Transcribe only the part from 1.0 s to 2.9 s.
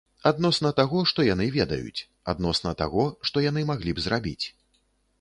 што яны ведаюць, адносна